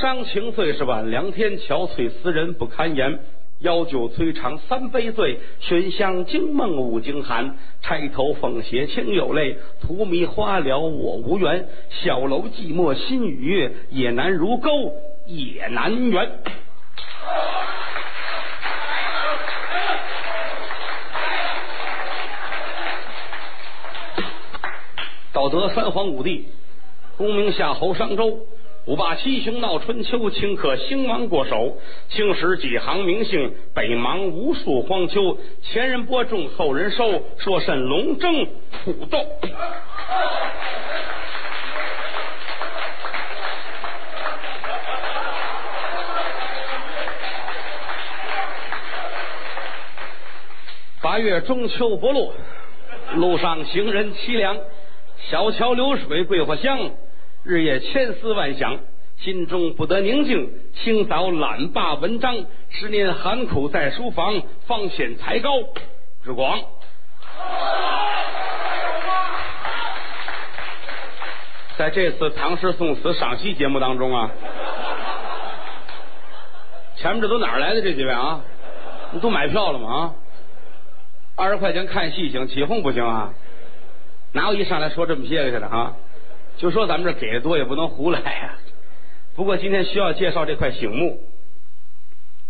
[0.00, 3.20] 伤情最是晚凉天，憔悴思人不堪言。
[3.60, 7.54] 邀酒摧肠三杯醉，寻香惊梦五更寒。
[7.80, 11.68] 钗头凤斜清有泪，荼蘼花了我无缘。
[11.90, 14.96] 小楼寂寞心与月，也难如钩
[15.26, 16.28] 也难圆。
[25.32, 26.48] 道德三皇五帝，
[27.16, 28.48] 功名夏侯商周。
[28.86, 31.78] 五霸七雄闹春秋，顷刻兴亡过手。
[32.10, 35.38] 青史几行名姓，北邙无数荒丘。
[35.62, 38.46] 前人播种，后人收，说甚龙争
[38.84, 39.18] 虎斗？
[51.00, 52.34] 八月中秋不落，
[53.14, 54.58] 路上行人凄凉。
[55.30, 56.90] 小桥流水桂花香。
[57.44, 58.78] 日夜千思万想，
[59.18, 60.50] 心中不得宁静。
[60.82, 65.50] 清早懒罢文章，十年寒苦在书房，方显才高
[66.24, 66.58] 志广。
[71.76, 74.30] 在这次唐诗宋词赏析节目当中啊，
[76.96, 78.40] 前面这都哪儿来的这几位啊？
[79.12, 79.92] 你都买票了吗？
[79.92, 80.14] 啊，
[81.36, 83.34] 二十块钱看戏行，起哄不行啊！
[84.32, 85.94] 哪有一上来说这么些个去的啊？
[86.56, 88.54] 就说咱们这给的多也不能胡来呀。
[89.36, 91.20] 不过今天需要介绍这块醒木，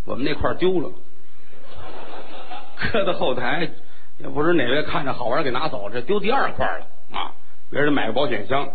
[0.05, 0.91] 我们那块丢了，
[2.93, 3.69] 搁在后台，
[4.19, 7.33] 也不知哪位看着好玩给拿走，这丢第二块了啊！
[7.71, 8.69] 别人买个保险箱，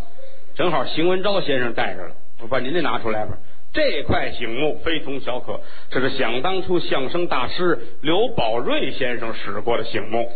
[0.56, 3.38] 正好邢文昭先生带着了，我把您这拿出来吧。
[3.72, 10.28] 这块醒木非同小可，这是想当初相声大师刘宝瑞先生使过的醒木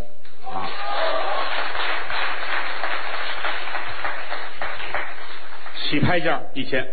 [0.47, 0.69] 啊。
[5.83, 6.87] 起拍价一千，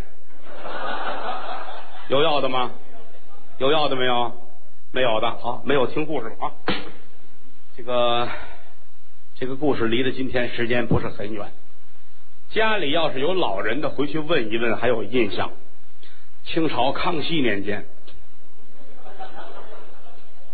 [2.08, 2.72] 有要的吗？
[3.58, 4.33] 有要的没有？
[4.92, 6.52] 没有的，好，没有听故事了啊。
[7.77, 8.28] 这个
[9.36, 11.51] 这个故事离的今天时间不是很远。
[12.51, 15.52] 家里要是有老人的，回去问一问，还有印象。
[16.45, 17.84] 清朝康熙年间，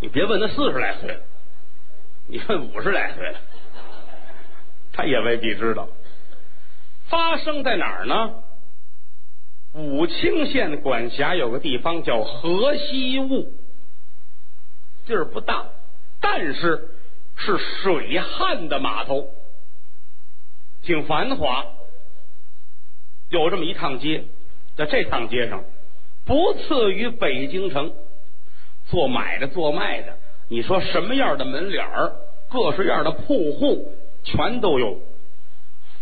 [0.00, 1.20] 你别问他四十来岁了，
[2.26, 3.38] 你问五十来岁了，
[4.92, 5.88] 他也未必知道。
[7.08, 8.34] 发生在哪儿呢？
[9.74, 13.52] 武清县管辖有个地方叫河西务，
[15.06, 15.66] 地儿不大，
[16.20, 16.88] 但是
[17.36, 19.28] 是水旱的码头，
[20.82, 21.66] 挺繁华。
[23.28, 24.24] 有这么一趟街，
[24.76, 25.64] 在这趟街上
[26.24, 27.92] 不次于北京城，
[28.86, 30.16] 做买的做卖的，
[30.48, 32.12] 你说什么样的门脸儿，
[32.50, 33.92] 各式样的铺户
[34.24, 34.98] 全都有。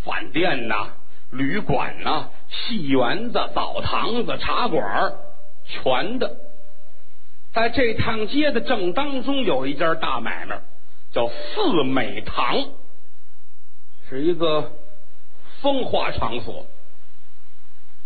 [0.05, 0.89] 饭店呐，
[1.31, 5.13] 旅馆呐，戏园子、澡堂子、茶馆儿
[5.67, 6.37] 全的。
[7.53, 10.61] 在这趟街的正当中，有一家大买卖，
[11.13, 12.65] 叫四美堂，
[14.09, 14.73] 是一个
[15.63, 16.67] 风化场所。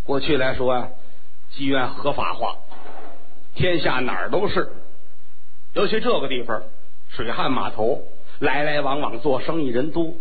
[0.05, 0.89] 过去来说啊，
[1.53, 2.57] 妓院合法化，
[3.55, 4.71] 天下哪儿都是，
[5.75, 6.63] 尤其这个地方，
[7.09, 8.03] 水旱码头，
[8.39, 10.13] 来来往往做生意人多。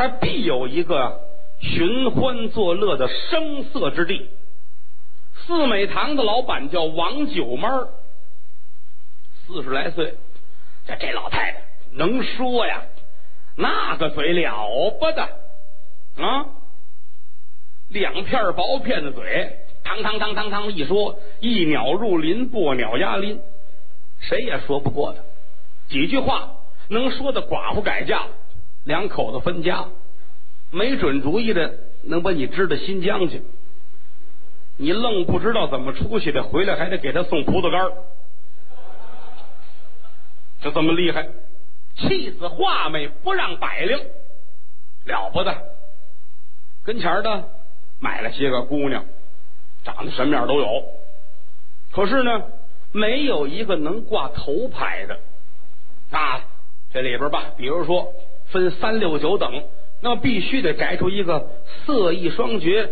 [0.00, 1.20] 他必有一个
[1.60, 4.30] 寻欢作乐的声色之地。
[5.34, 7.68] 四美堂的老板叫王九妹，
[9.46, 10.14] 四十来岁，
[10.86, 11.62] 这这老太太
[11.92, 12.80] 能说呀，
[13.56, 15.22] 那个嘴了不得
[16.24, 16.46] 啊！
[17.90, 23.38] 两片薄片的嘴，汤汤汤汤汤一说，一鸟入林，破鸟压林，
[24.18, 25.20] 谁也说不过他。
[25.90, 26.52] 几句话
[26.88, 28.22] 能说的寡妇改嫁。
[28.84, 29.86] 两口子分家，
[30.70, 33.42] 没准主意的能把你支到新疆去，
[34.78, 37.92] 你愣不知道怎么出去的，回来还得给他送葡萄干
[40.62, 41.28] 就这么厉害，
[41.96, 43.98] 气死画眉不让百灵，
[45.04, 45.54] 了不得。
[46.84, 47.48] 跟前的
[47.98, 49.04] 买了些个姑娘，
[49.84, 50.84] 长得什么样都有，
[51.92, 52.44] 可是呢，
[52.92, 55.18] 没有一个能挂头牌的。
[56.10, 56.40] 啊，
[56.92, 58.14] 这里边吧，比如说。
[58.50, 59.64] 分三六九等，
[60.00, 61.50] 那必须得摘出一个
[61.86, 62.90] 色艺双绝、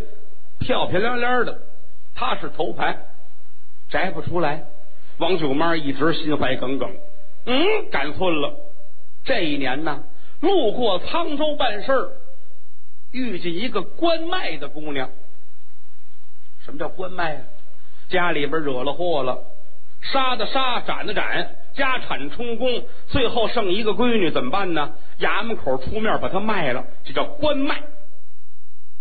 [0.59, 1.61] 漂漂亮亮的，
[2.15, 2.99] 他是头牌，
[3.91, 4.65] 摘不出来。
[5.19, 6.91] 王九妈一直心怀耿耿，
[7.47, 8.55] 嗯，赶寸了。
[9.25, 10.05] 这一年呢，
[10.41, 12.13] 路过沧州办事儿，
[13.11, 15.11] 遇见一个关卖的姑娘。
[16.65, 17.43] 什么叫关卖啊？
[18.09, 19.43] 家里边惹了祸了，
[20.01, 21.57] 杀的杀，斩的斩。
[21.79, 24.93] 家产充公，最后剩一个闺女，怎么办呢？
[25.21, 27.83] 衙门口出面把她卖了，这叫官卖。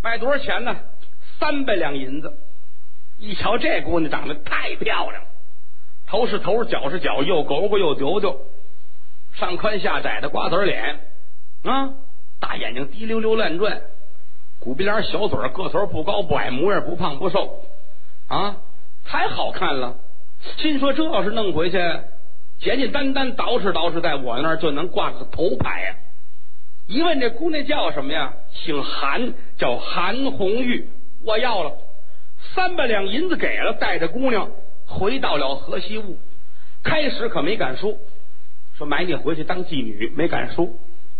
[0.01, 0.77] 卖多少钱呢？
[1.39, 2.39] 三百两银子。
[3.19, 5.23] 一瞧这姑娘长得太漂亮，
[6.07, 8.39] 头是头，脚是脚，又狗狗又丢丢，
[9.33, 10.99] 上宽下窄的瓜子脸
[11.63, 11.89] 啊，
[12.39, 13.81] 大眼睛滴溜溜乱转，
[14.59, 17.63] 鼓鼻梁小嘴个头不高不矮，模样不胖不瘦
[18.27, 18.57] 啊，
[19.03, 19.95] 太好看了。
[20.57, 21.77] 心说这要是弄回去，
[22.59, 25.95] 简简单单捯饬捯饬，在我那儿就能挂个头牌呀。
[26.87, 28.33] 一问这姑娘叫什么呀？
[28.51, 30.89] 姓韩，叫韩红玉。
[31.23, 31.73] 我要了
[32.55, 34.49] 三百两银子给了，带着姑娘
[34.85, 36.17] 回到了河西坞。
[36.83, 37.97] 开始可没敢说，
[38.77, 40.69] 说买你回去当妓女，没敢说。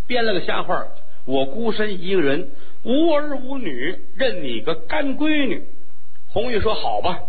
[0.07, 0.85] 编了个瞎话，
[1.25, 2.49] 我孤身一个人，
[2.83, 5.63] 无儿无女，认你个干闺女。
[6.29, 7.19] 红玉说好吧，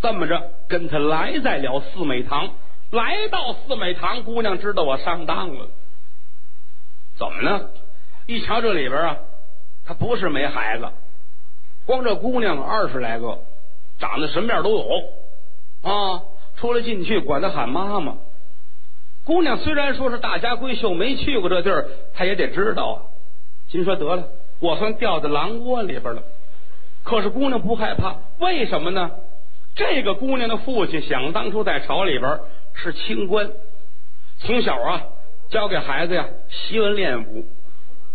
[0.00, 2.54] 这么着跟他来在了四美堂。
[2.92, 5.66] 来到四美堂，姑娘知道我上当了。
[7.16, 7.70] 怎么呢？
[8.26, 9.16] 一瞧这里边啊，
[9.86, 10.86] 他不是没孩子，
[11.86, 13.38] 光这姑娘二十来个，
[13.98, 14.84] 长得什么样都有
[15.82, 16.22] 啊。
[16.56, 18.18] 出来进去管他喊妈妈。
[19.24, 22.96] 姑娘虽然说是大家闺秀，没去过这地儿，她也得知道啊。
[23.68, 24.28] 心说得了，
[24.60, 26.22] 我算掉在狼窝里边了。
[27.04, 29.12] 可是姑娘不害怕，为什么呢？
[29.74, 32.38] 这个姑娘的父亲想当初在朝里边
[32.74, 33.50] 是清官，
[34.38, 35.04] 从小啊。
[35.50, 37.44] 教给孩子呀，习文练武，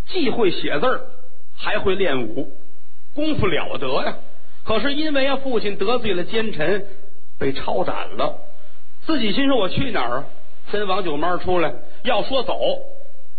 [0.08, 1.02] 既会写字儿，
[1.56, 2.52] 还会练武，
[3.14, 4.16] 功夫了得呀。
[4.64, 6.88] 可是因为啊，父亲得罪了奸臣，
[7.38, 8.40] 被抄斩了。
[9.06, 10.26] 自己心说：“我去哪儿啊？”
[10.72, 12.60] 跟王九妈出来，要说走，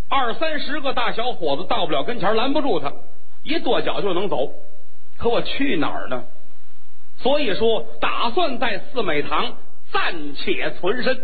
[0.09, 2.93] 二三十个大小伙子到不了跟前，拦不住他，
[3.43, 4.53] 一跺脚就能走。
[5.19, 6.23] 可我去哪儿呢？
[7.19, 9.56] 所以说，打算在四美堂
[9.93, 11.19] 暂且存身。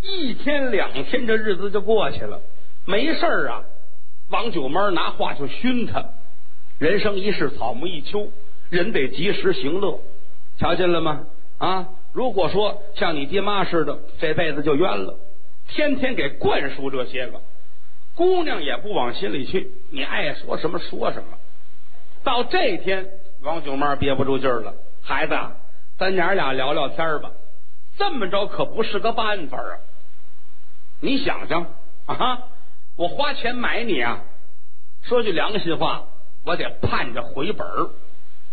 [0.00, 2.40] 一天两天，这日子就过去了。
[2.84, 3.62] 没事儿啊，
[4.30, 6.04] 王九妈拿话就熏他：
[6.78, 8.28] 人生一世，草木一秋，
[8.70, 10.00] 人得及时行乐。
[10.58, 11.26] 瞧见了吗？
[11.58, 15.18] 啊，如果说像你爹妈似的，这辈子就冤了。
[15.68, 17.40] 天天给灌输这些个，
[18.16, 19.70] 姑娘也不往心里去。
[19.90, 21.38] 你爱说什么说什么。
[22.24, 23.08] 到这天，
[23.42, 25.34] 王九妈憋不住劲儿了：“孩子，
[26.02, 27.30] 咱娘俩聊聊天吧。
[27.96, 29.78] 这么着可不是个办法啊。”
[30.98, 31.64] 你想想
[32.06, 32.42] 啊，
[32.96, 34.18] 我花钱买你啊，
[35.04, 36.06] 说句良心话，
[36.44, 37.64] 我得盼着回本，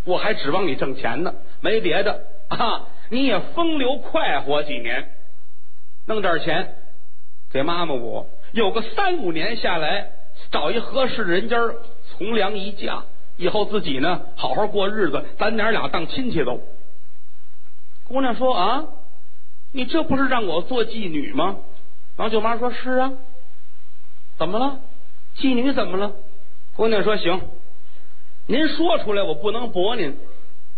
[0.05, 5.09] 我还指望你挣钱呢，没别的啊，你也风流快活几年，
[6.05, 6.75] 弄点钱
[7.51, 10.11] 给妈妈我，有个三五年下来，
[10.51, 11.57] 找一合适的人家
[12.11, 13.05] 从良一嫁，
[13.37, 16.61] 以后自己呢好好过日子，咱娘俩当亲戚都。
[18.09, 18.85] 姑娘说啊，
[19.71, 21.57] 你这不是让我做妓女吗？
[22.17, 23.13] 王舅妈说：“是啊，
[24.37, 24.79] 怎么了？
[25.37, 26.13] 妓女怎么了？”
[26.75, 27.39] 姑娘说：“行，
[28.47, 30.17] 您说出来，我不能驳您。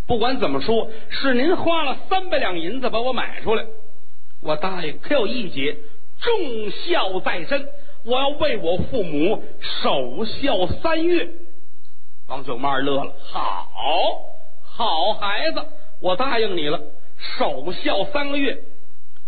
[0.07, 3.65] 不管怎么说，是您花了三百两银子把我买出来，
[4.41, 4.99] 我答应。
[4.99, 5.77] 可有一节，
[6.19, 7.65] 重孝在身，
[8.03, 11.29] 我要为我父母守孝三月。”
[12.27, 13.69] 王舅妈乐了：“好
[14.63, 15.65] 好孩子，
[16.01, 16.81] 我答应你了，
[17.37, 18.59] 守孝三个月。”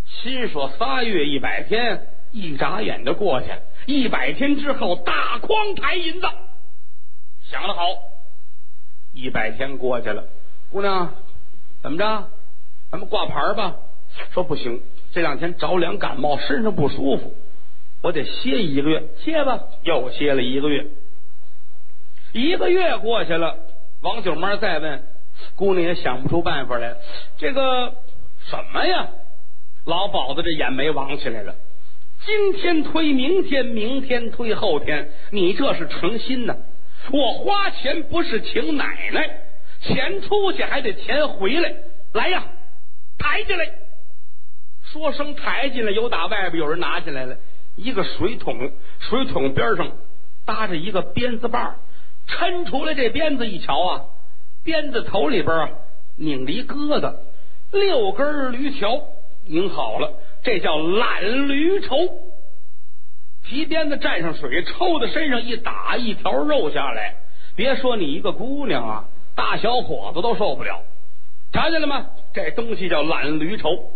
[0.05, 3.47] 心说仨月一百天，一眨眼就过去。
[3.85, 6.27] 一百天之后，大筐抬银子。
[7.49, 7.81] 想得好，
[9.13, 10.25] 一百天过去了，
[10.71, 11.13] 姑娘
[11.81, 12.29] 怎么着？
[12.91, 13.75] 咱们挂牌吧。
[14.31, 14.81] 说不行，
[15.11, 17.33] 这两天着凉感冒，身上不舒服，
[18.01, 19.03] 我得歇一个月。
[19.23, 20.85] 歇吧，又歇了一个月。
[22.33, 23.57] 一个月过去了，
[24.01, 25.03] 王九妈再问，
[25.55, 26.95] 姑娘也想不出办法来。
[27.37, 27.93] 这个
[28.49, 29.07] 什么呀？
[29.85, 31.55] 老鸨子这眼眉往起来了，
[32.25, 36.55] 今天推明天，明天推后天，你这是诚心呐！
[37.11, 39.41] 我花钱不是请奶奶，
[39.81, 41.73] 钱出去还得钱回来。
[42.13, 42.45] 来呀，
[43.17, 43.67] 抬进来！
[44.83, 47.35] 说声抬进来，有打外边有人拿进来了，
[47.75, 48.71] 一个水桶，
[49.01, 49.91] 水桶边上
[50.45, 51.75] 搭着一个鞭子把
[52.29, 54.01] 抻出来这鞭子一瞧啊，
[54.63, 55.69] 鞭子头里边啊
[56.17, 57.13] 拧着一疙瘩，
[57.71, 59.01] 六根驴条。
[59.45, 61.95] 拧好了，这叫懒驴抽。
[63.43, 67.15] 皮鞭子蘸上水，抽在身上一打，一条肉下来。
[67.57, 69.05] 别说你一个姑娘啊，
[69.35, 70.81] 大小伙子都受不了。
[71.51, 72.05] 瞧见了吗？
[72.33, 73.91] 这东西叫懒驴抽。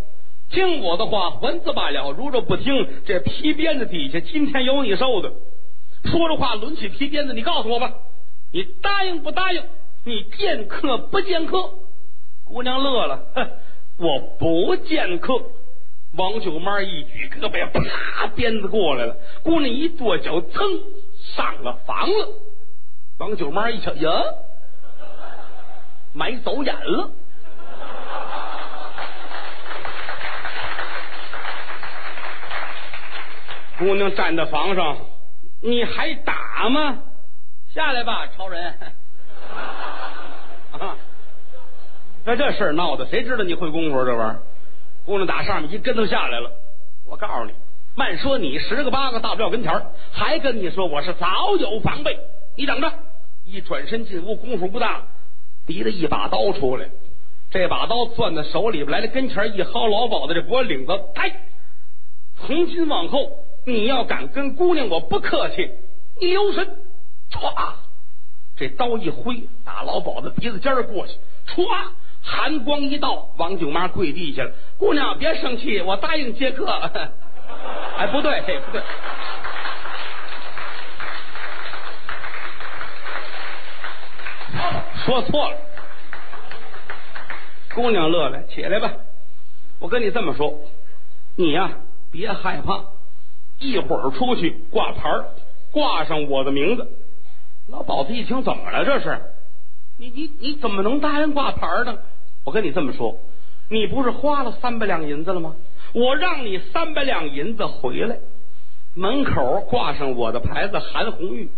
[0.50, 2.12] 听我的话，还字罢了。
[2.12, 5.32] 如若不听，这皮鞭子底下今天有你受的。
[6.04, 7.94] 说着话，抡起皮鞭子，你告诉我吧，
[8.52, 9.64] 你答应不答应？
[10.08, 11.58] 你见客不见客？
[12.46, 13.52] 姑娘乐了，哼。
[13.98, 15.34] 我不见客，
[16.14, 19.18] 王九妈一举胳膊，啪，鞭子过来了。
[19.44, 20.82] 姑娘一跺脚，噌
[21.36, 22.30] 上了房了。
[23.18, 24.10] 王九妈一瞧，呀，
[26.14, 27.12] 买走眼了。
[33.78, 34.96] 姑娘站在房上，
[35.62, 37.00] 你还打吗？
[37.74, 38.74] 下来吧，超人！
[40.80, 40.96] 啊，
[42.26, 44.40] 那这事儿闹的，谁知道你会功夫这玩意儿？
[45.06, 46.52] 姑娘打上面一跟头下来了。
[47.06, 47.54] 我告诉你，
[47.96, 52.18] 慢说你十个八个到不了跟前儿，还跟你说我是早有防备。
[52.58, 52.92] 你等着，
[53.46, 55.04] 一转身进屋，功夫不大，
[55.66, 56.90] 提了一把刀出来。
[57.50, 61.34] 这把刀攥在手里边来了，跟前一薅老鸨子这脖领子，抬。
[62.46, 63.32] 从今往后，
[63.66, 65.72] 你要敢跟姑娘我不客气，
[66.20, 66.78] 你留神，
[67.32, 67.74] 歘，
[68.58, 71.14] 这刀一挥，打老鸨子鼻子尖儿过去，
[71.48, 71.64] 歘，
[72.24, 74.52] 寒光一道，王舅妈跪地下了。
[74.80, 76.66] 姑娘别生气，我答应接客。
[77.98, 78.82] 哎，不对，不对，
[85.06, 85.58] 说错了。
[87.76, 88.92] 姑娘乐了，起来吧。
[89.80, 90.52] 我跟你这么说，
[91.36, 91.70] 你呀
[92.12, 92.84] 别害怕，
[93.60, 95.10] 一会儿出去挂牌，
[95.72, 96.92] 挂上我的名字。
[97.70, 98.86] 老鸨子一听，怎么了？
[98.86, 99.20] 这是
[99.98, 101.98] 你你你怎么能答应挂牌呢？
[102.46, 103.18] 我跟你这么说，
[103.70, 105.56] 你不是花了三百两银子了吗？
[105.94, 108.18] 我让你三百两银子回来，
[108.94, 111.50] 门口挂上我的牌子韩红玉。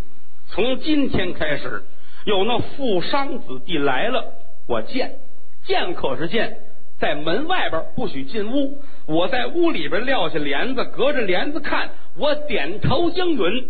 [0.48, 1.84] 从今天开始，
[2.24, 4.32] 有那富商子弟来了，
[4.66, 5.18] 我见。
[5.64, 6.58] 见可是见，
[6.98, 8.82] 在门外边不许进屋。
[9.06, 11.90] 我在屋里边撂下帘子，隔着帘子看。
[12.16, 13.68] 我点头应允，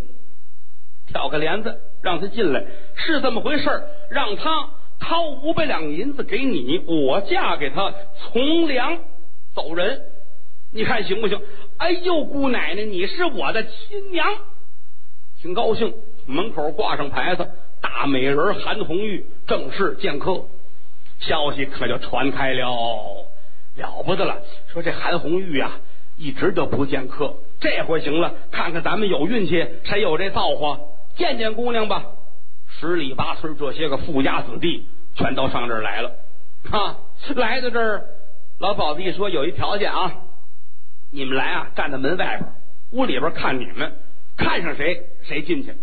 [1.08, 2.64] 挑个帘子让他进来，
[2.94, 3.68] 是这么回事
[4.10, 8.98] 让他掏五百两银子给你，我嫁给他从良
[9.54, 10.02] 走人，
[10.72, 11.40] 你看行不行？
[11.78, 14.26] 哎呦，姑奶奶，你是我的亲娘，
[15.42, 15.94] 挺高兴。
[16.26, 17.48] 门口挂上牌子，
[17.80, 20.44] 大美人韩红玉正式见客。
[21.18, 23.26] 消息可就传开了，
[23.76, 24.38] 了不得了！
[24.72, 25.80] 说这韩红玉啊，
[26.16, 30.78] 一直都不见客，这回行了，看看咱们有运气，谁有这造化，
[31.16, 32.04] 见见姑娘吧。
[32.78, 36.12] 十里八村这些个富家子弟全都上这儿来了，
[36.70, 36.96] 啊，
[37.34, 38.04] 来到这儿，
[38.58, 40.12] 老鸨子一说有一条件啊，
[41.10, 42.44] 你们来啊，站在门外边，
[42.92, 43.92] 屋里边看你们，
[44.36, 45.74] 看上谁谁进去。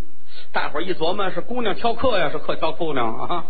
[0.51, 3.45] 大伙儿一琢磨，是姑娘挑客呀，是客挑姑娘啊？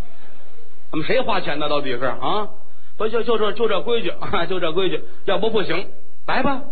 [0.92, 1.70] 咱们谁花钱呢？
[1.70, 2.50] 到底是啊？
[2.98, 4.12] 不就就这就这规矩，
[4.50, 5.90] 就这规矩，要不不行。
[6.26, 6.64] 来吧，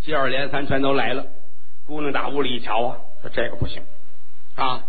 [0.00, 1.26] 接二连三全都来了。
[1.86, 3.82] 姑娘打屋里一瞧啊，说这个不行
[4.58, 4.82] 啊，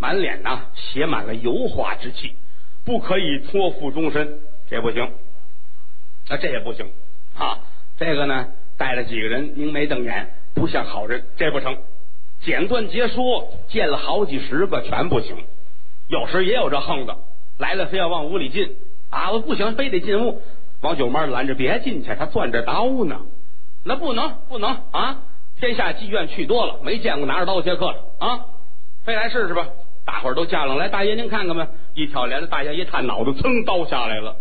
[0.00, 2.34] 满脸呐写满了油花之气，
[2.86, 4.40] 不可以托付终身，
[4.70, 5.12] 这不行。
[6.30, 6.90] 那这也不行
[7.38, 7.58] 啊，
[7.98, 11.76] 这个呢带了几个人凝眉瞪眼，不像好人，这不成。
[12.40, 15.36] 简短截说，见了好几十个全不行，
[16.08, 17.14] 有时也有这横的。
[17.58, 18.76] 来了，非要往屋里进
[19.10, 19.32] 啊！
[19.32, 20.40] 我不行，非得进屋。
[20.80, 23.20] 王九妈拦着，别进去，他攥着刀呢。
[23.84, 25.22] 那不能，不能啊！
[25.60, 28.46] 天下妓院去多了，没见过拿着刀接客的啊！
[29.08, 29.66] 非来试试吧！
[30.04, 31.66] 大伙儿都叫上来，大爷您看看吧。
[31.94, 34.36] 一挑帘子，大爷一探脑子，噌，刀下来了。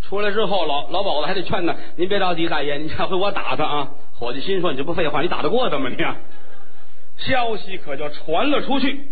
[0.00, 5.90] 出来之后，老老鸨子还得劝他：“您别着急，大爷，你下回我打他啊！”伙计心说：“你这不废话，你打得过他吗？
[5.90, 5.96] 你。”
[7.18, 9.10] 消息可就传了出去。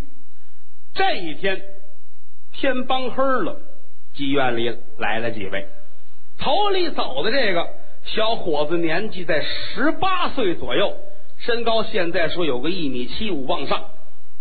[0.95, 1.61] 这一天。
[2.53, 3.57] 天帮黑了，
[4.15, 5.67] 妓院里来了几位。
[6.39, 7.67] 头里走的这个
[8.05, 10.95] 小伙子，年纪在十八岁左右，
[11.39, 13.85] 身高现在说有个一米七五往上，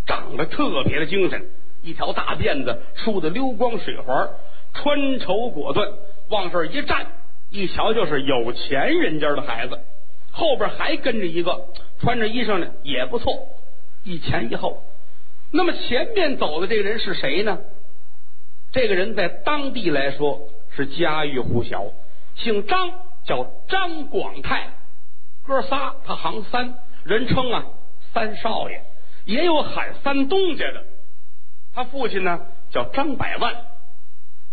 [0.10, 1.46] 长得特别的精神，
[1.84, 4.28] 一条大辫子梳的溜光水滑，
[4.74, 5.88] 穿绸果断，
[6.30, 7.06] 往这儿一站，
[7.52, 9.80] 一瞧就是有钱人家的孩子。
[10.32, 11.68] 后边还跟着一个
[12.00, 13.50] 穿着衣裳呢，也不错，
[14.04, 14.82] 一前一后。
[15.52, 17.60] 那么前面走的这个人是谁呢？
[18.72, 20.42] 这个人在当地来说
[20.76, 21.86] 是家喻户晓，
[22.36, 22.94] 姓张，
[23.26, 24.70] 叫张广泰，
[25.46, 27.66] 哥仨他行三，人称啊
[28.12, 28.82] 三少爷，
[29.30, 30.84] 也有喊三东家的。
[31.72, 33.54] 他父亲呢叫张百万，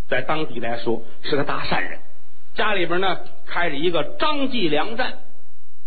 [0.07, 1.99] 在当地来说是个大善人，
[2.55, 5.15] 家里边呢开着一个张记粮站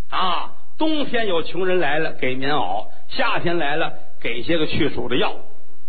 [0.09, 5.35] 啊，冬天有穷人来了给棉袄，夏天来了给些个去暑的药。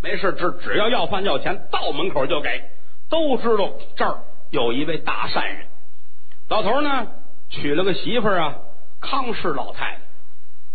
[0.03, 2.65] 没事，只只要要饭要钱，到门口就给。
[3.09, 4.19] 都知道这儿
[4.51, 5.67] 有一位大善人，
[6.51, 7.07] 老头呢
[7.49, 8.59] 娶了个媳妇儿啊，
[9.01, 9.99] 康氏老太太。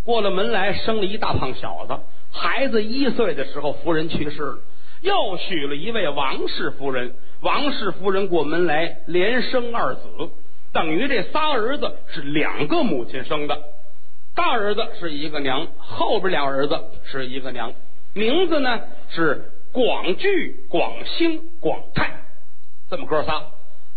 [0.03, 1.99] 过了门来，生了一大胖小子。
[2.37, 4.59] 孩子一岁的时候，夫人去世了，
[5.01, 7.13] 又娶了一位王氏夫人。
[7.41, 10.01] 王氏夫人过门来，连生二子，
[10.73, 13.57] 等于这仨儿子是两个母亲生的。
[14.35, 17.71] 大儿子是一个娘，后边俩儿子是一个娘。
[18.13, 22.11] 名字呢是广聚、广兴、广泰，
[22.89, 23.43] 这么哥仨。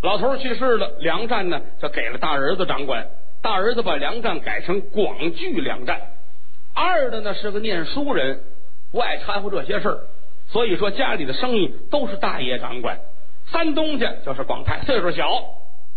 [0.02, 3.08] 老头去世了，粮站呢就给了大儿子掌管。
[3.42, 6.00] 大儿子把粮站改成广聚粮站。
[6.78, 8.40] 二的呢是个念书人，
[8.92, 9.98] 不爱掺和这些事儿，
[10.48, 13.00] 所以说家里的生意都是大爷掌管。
[13.50, 15.28] 三东家就是广泰，岁数小，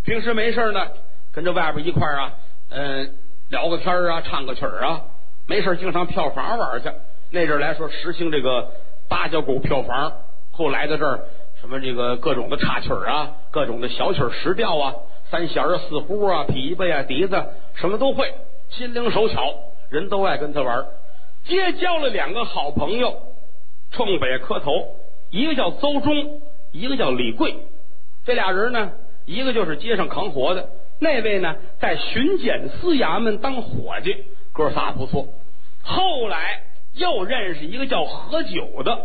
[0.04, 0.88] 平时没事呢，
[1.34, 2.34] 跟着外边一块儿啊，
[2.70, 3.14] 嗯，
[3.50, 5.02] 聊个天啊，唱个曲儿啊，
[5.48, 6.90] 没事经常票房玩去。
[7.30, 8.72] 那阵来说实行这个
[9.08, 10.14] 八角鼓票房，
[10.52, 11.26] 后来的这儿
[11.60, 14.96] 什么这个各种的插曲啊，各种的小曲儿实调啊，
[15.30, 17.46] 三弦啊、四胡啊、琵琶呀、笛子，
[17.76, 18.34] 什么都会，
[18.70, 19.54] 心灵手巧，
[19.92, 20.86] 人都爱跟他玩。
[21.44, 23.22] 结交了两个好朋友，
[23.92, 24.96] 冲北磕头，
[25.30, 26.42] 一个叫邹忠。
[26.74, 27.54] 一个叫李贵，
[28.24, 28.94] 这俩人呢，
[29.26, 30.70] 一个就是街上扛活的，
[31.00, 35.28] 那位呢在巡检司衙门当伙计，哥仨不错。
[35.84, 38.98] 后来又认识一个叫何九的，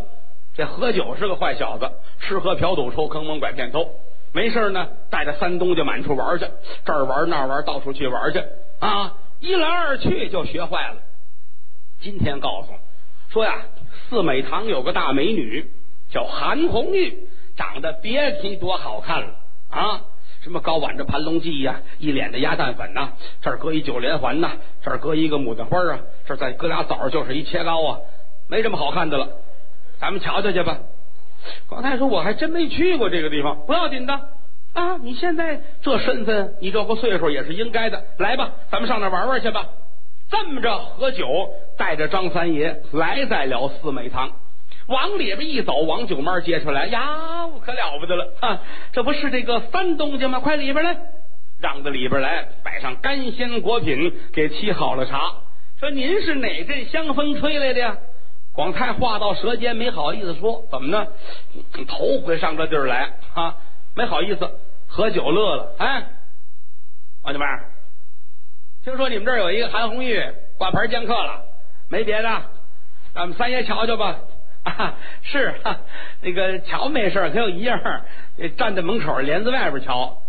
[0.55, 1.91] 这何九是个坏小子，
[2.21, 3.91] 吃喝嫖赌抽坑蒙拐骗偷，
[4.33, 6.47] 没事呢带着三东家满处玩去，
[6.85, 8.45] 这儿玩那儿玩，到处去玩去
[8.79, 9.15] 啊！
[9.47, 10.97] 一来二去就学坏了。
[12.01, 12.73] 今天告诉
[13.29, 13.63] 说呀，
[14.09, 15.71] 四美堂有个大美女
[16.11, 17.29] 叫韩红玉。
[17.57, 19.29] 长得别提多好看了
[19.71, 20.03] 啊！
[20.43, 28.01] 什么高挽着盘龙髻呀，一脸的鸭蛋粉呐，这儿搁一九连环呐，这儿搁一个牡丹花啊，这儿再搁俩枣，就是一切糕啊，
[28.51, 29.39] 没这么好看的了。
[29.99, 30.81] 咱们瞧瞧去吧。
[31.67, 34.21] 广太说：“我还真没去过这个地方，不要紧的
[34.77, 34.97] 啊！
[35.03, 38.05] 你现在这身份，你这个岁数也是应该的。
[38.19, 39.67] 来吧，咱们上那玩玩去吧。”
[40.29, 41.27] 这么着，喝酒
[41.79, 44.33] 带着张三爷来在了四美堂。
[44.89, 48.61] 往里边一走，王九妈接出来呀，可了不得了啊！
[48.93, 50.41] 这不是这个三东家吗？
[50.41, 50.97] 快里边来，
[51.61, 55.33] 让到里边来，摆上干鲜果品，给沏好了茶。
[55.81, 57.97] 说您是哪阵香风吹来的呀？
[58.53, 61.07] 广泰话到舌尖，没好意思说，怎么呢？
[61.87, 63.57] 头回上这地儿来啊，
[63.95, 64.51] 没好意思。
[64.87, 66.07] 喝酒乐了，哎，
[67.23, 67.45] 王九妹，
[68.85, 70.23] 听说你们这儿有一个韩红玉
[70.59, 71.45] 挂牌见客了，
[71.89, 72.43] 没别的，
[73.15, 74.17] 咱们三爷瞧瞧吧。
[74.65, 75.79] 啊，是哈，
[76.23, 77.81] 那个瞧没事可有一样，
[78.57, 80.23] 站在门口帘子外边瞧，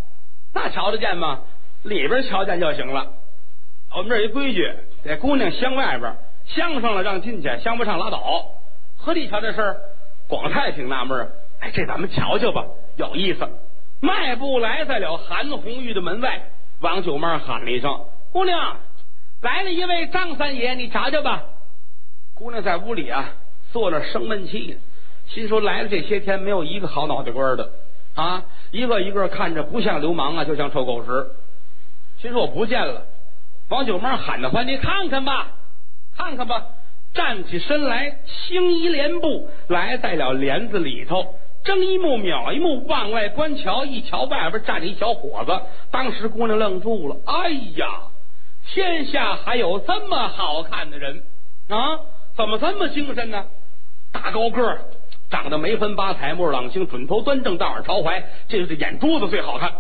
[0.54, 1.42] 那瞧得见吗？
[1.84, 3.14] 里边瞧见就行了。
[3.96, 4.72] 我们这一规矩，
[5.04, 6.16] 这姑娘镶外边，
[6.46, 8.46] 镶上了让进去，镶不上拉倒。
[8.98, 9.78] 何地瞧这事儿？
[10.28, 12.66] 广泰挺纳闷，哎，这咱们瞧瞧吧，
[12.98, 13.40] 有意思。
[14.00, 16.44] 迈步来在了韩红玉的门外，
[16.80, 18.78] 王九妈喊了一声：“姑娘，
[19.42, 21.44] 来了一位张三爷，你瞧瞧吧。”
[22.36, 23.34] 姑娘在屋里啊。
[23.74, 24.76] 坐那生闷气呢，
[25.28, 27.70] 心说来了这些天没有一个好脑袋瓜的
[28.16, 31.12] 啊，一个一个看着不像流氓啊，就像臭狗屎。
[32.18, 33.06] 心说我不见了，
[33.68, 35.50] 王九妈喊着唤你看看吧，
[36.16, 36.66] 看看吧，
[37.14, 41.36] 站起身来，轻移帘步，来在了帘子里头，
[41.68, 45.52] 睁一目瞄一目，往外观瞧，一瞧外边站着一小伙子，
[45.92, 48.04] 当时姑娘愣住了，哎呀，
[48.66, 51.24] 天下还有这么好看的人
[51.68, 52.00] 啊！
[52.38, 53.44] 怎么这么精神呢？
[54.14, 54.80] 大高个儿，
[55.30, 58.24] 长得眉分八彩，目朗星，准头端正，大耳朝怀。
[58.48, 59.74] 这个眼珠子最好看，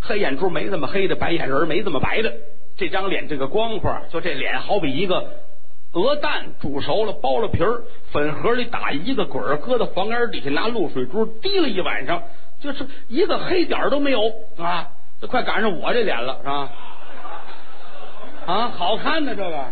[0.00, 2.34] 黑眼珠没这么黑的，白眼仁没这么白的。
[2.76, 5.34] 这张脸这个光滑，就这脸好比一个
[5.92, 12.22] 鹅蛋煮熟了，剥了皮儿，粉盒里打一个滚儿，搁到房檐底下拿露水珠滴了一晚上，
[12.60, 14.20] 就是一个黑点都没有
[14.58, 14.88] 啊！
[15.20, 16.70] 都快赶上我这脸了，是吧？
[18.46, 19.64] 啊，好看呢这个。